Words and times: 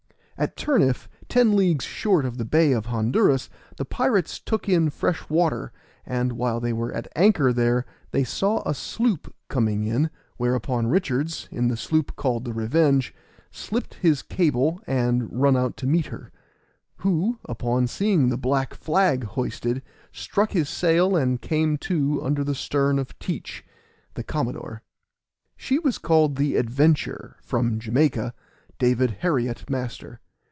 At 0.37 0.57
Turniff, 0.57 1.07
ten 1.29 1.55
leagues 1.55 1.85
short 1.85 2.25
of 2.25 2.39
the 2.39 2.45
Bay 2.45 2.71
of 2.71 2.87
Honduras, 2.87 3.47
the 3.77 3.85
pirates 3.85 4.39
took 4.39 4.67
in 4.67 4.89
fresh 4.89 5.29
water, 5.29 5.71
and 6.03 6.31
while 6.31 6.59
they 6.59 6.73
were 6.73 6.91
at 6.91 7.07
anchor 7.15 7.53
there, 7.53 7.85
they 8.09 8.23
saw 8.23 8.63
a 8.67 8.73
sloop 8.73 9.31
coming 9.49 9.83
in, 9.83 10.09
whereupon 10.37 10.87
Richards, 10.87 11.47
in 11.51 11.67
the 11.67 11.77
sloop 11.77 12.15
called 12.15 12.45
the 12.45 12.53
Revenge, 12.55 13.13
slipped 13.51 13.93
his 13.95 14.23
cable 14.23 14.81
and 14.87 15.31
run 15.31 15.55
out 15.55 15.77
to 15.77 15.85
meet 15.85 16.07
her; 16.07 16.31
who, 16.95 17.37
upon 17.45 17.85
seeing 17.85 18.29
the 18.29 18.35
black 18.35 18.73
flag 18.73 19.23
hoisted, 19.25 19.83
struck 20.11 20.53
his 20.53 20.69
sail 20.69 21.15
and 21.15 21.39
came 21.39 21.77
to 21.77 22.19
under 22.23 22.43
the 22.43 22.55
stern 22.55 22.97
of 22.97 23.19
Teach, 23.19 23.63
the 24.15 24.23
commodore. 24.23 24.81
She 25.55 25.77
was 25.77 25.99
called 25.99 26.35
the 26.37 26.55
Adventure, 26.55 27.35
from 27.43 27.77
Jamaica, 27.77 28.33
David 28.79 29.17
Harriot, 29.19 29.69
master. 29.69 30.19